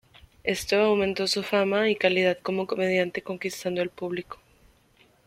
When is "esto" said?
0.43-0.77